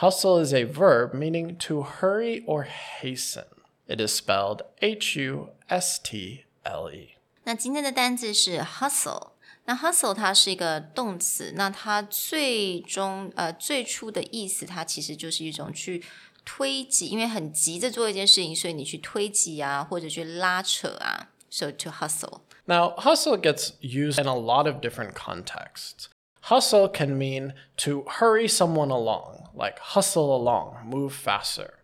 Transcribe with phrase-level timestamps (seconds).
[0.00, 3.44] Hustle is a verb meaning to hurry or hasten.
[3.86, 7.16] It is spelled H U S T L E.
[7.44, 9.30] 那今天的单字是 hustle。
[9.64, 16.04] 那 hustle 它是一个动词，那它最终呃最初的意思，它其实就是一种去
[16.44, 21.28] 推挤，因为很急着做一件事情，所以你去推挤啊，或者去拉扯啊。
[21.50, 22.40] So to hustle.
[22.66, 26.08] Now, hustle gets used in a lot of different contexts.
[26.42, 31.74] Hustle can mean to hurry someone along, like hustle along, move faster.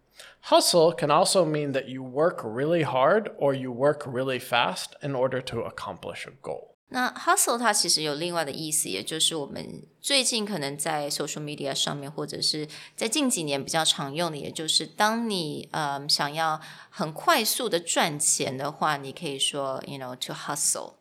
[0.49, 5.15] Hustle can also mean that you work really hard or you work really fast in
[5.15, 6.71] order to accomplish a goal.
[6.89, 20.93] 那 hustle 它其实有另外的意思，也就是我们最近可能在 social media 上面，或者是在近几年比较常用的，也就是当你呃想要很快速的赚钱的话，你可以说 you know to hustle。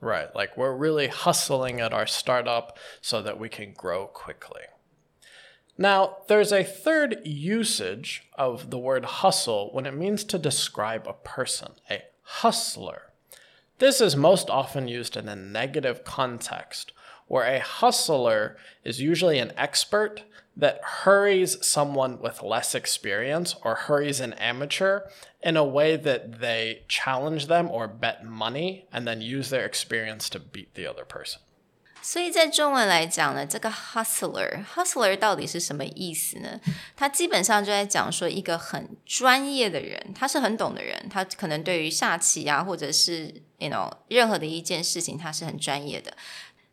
[0.00, 4.62] Right, like we're really hustling at our startup so that we can grow quickly.
[5.78, 11.12] Now, there's a third usage of the word hustle when it means to describe a
[11.12, 13.12] person, a hustler.
[13.78, 16.92] This is most often used in a negative context,
[17.27, 20.23] where a hustler is usually an expert
[20.59, 25.01] that hurries someone with less experience or hurries an amateur
[25.41, 30.29] in a way that they challenge them or bet money and then use their experience
[30.29, 31.39] to beat the other person.
[32.03, 36.59] 所以在中文来讲呢，这个 hustler，hustler 到底是什么意思呢？
[36.97, 46.11] 它基本上就在讲说一个很专业的人，他是很懂的人，他可能对于下棋啊，或者是 you know 任何的一件事情，他是很专业的。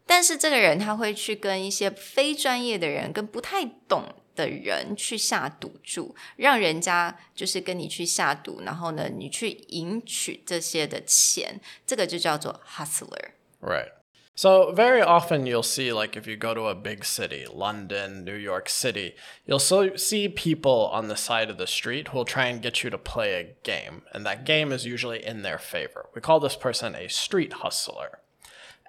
[0.06, 4.04] 但是这个人他会去跟一些非专业的人、跟不太懂
[4.34, 13.32] 的人去下赌注，让人家就是跟你去下赌，然后呢，你去赢取这些的钱，这个就叫做 hustler。
[13.60, 13.90] Right.
[14.34, 18.36] So, very often you'll see, like, if you go to a big city, London, New
[18.36, 19.16] York City,
[19.46, 22.90] you'll so see people on the side of the street who'll try and get you
[22.90, 26.06] to play a game, and that game is usually in their favor.
[26.14, 28.20] We call this person a street hustler.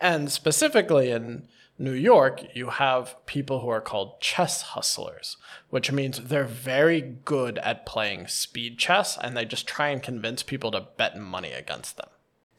[0.01, 5.37] And specifically in New York, you have people who are called chess hustlers,
[5.71, 10.43] which means they're very good at playing speed chess and they just try and convince
[10.43, 12.09] people to bet money against them.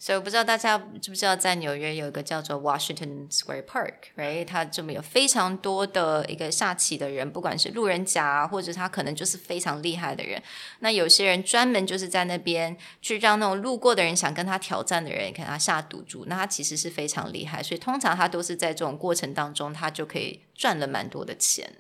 [0.05, 4.47] 所以我不知道大家知不知道，在纽约有一个叫做 Washington Square Park，right？
[4.47, 10.43] 它这边有非常多的一个下棋的人，不管是路人甲，或者他可能就是非常厉害的人。
[10.79, 16.25] 那有些人专门就是在那边去让那种路过的人想跟他挑战的人，给他下赌注。
[16.25, 21.75] 那他其实是非常厉害，所以通常他都是在这种过程当中，他就可以赚了蛮多的钱。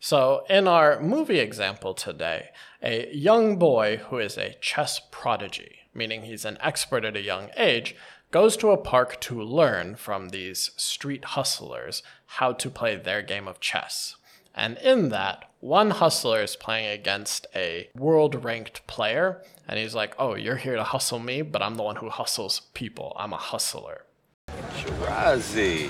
[0.00, 2.52] So, in our movie example today,
[2.82, 7.49] a young boy who is a chess prodigy, meaning he's an expert at a young
[7.57, 7.95] age,
[8.31, 13.47] goes to a park to learn from these street hustlers how to play their game
[13.47, 14.15] of chess.
[14.55, 20.13] And in that, one hustler is playing against a world ranked player, and he's like,
[20.19, 23.15] Oh, you're here to hustle me, but I'm the one who hustles people.
[23.17, 24.03] I'm a hustler.
[24.49, 25.89] Shirazi,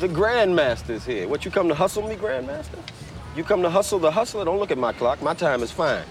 [0.00, 1.28] the Grandmaster's here.
[1.28, 2.78] What, you come to hustle me, Grandmaster?
[3.36, 4.44] You come to hustle the hustler?
[4.44, 5.20] Don't look at my clock.
[5.22, 6.04] My time is fine.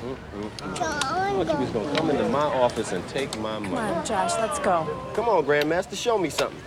[0.00, 3.68] I thought you was gonna come into my office and take my money.
[3.68, 4.86] Come on, Josh, let's go.
[5.14, 6.60] Come on, Grandmaster, show me something.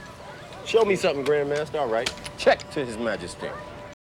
[0.65, 1.79] Show me something, Grandmaster.
[1.79, 2.11] All right.
[2.37, 3.49] Check to His Majesty.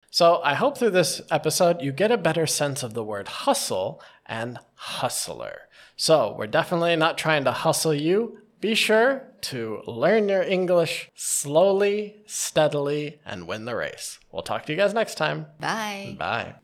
[0.09, 4.01] So, I hope through this episode you get a better sense of the word hustle
[4.25, 5.67] and hustler.
[5.95, 8.39] So, we're definitely not trying to hustle you.
[8.59, 14.19] Be sure to learn your English slowly, steadily, and win the race.
[14.31, 15.45] We'll talk to you guys next time.
[15.59, 16.55] Bye。Bye.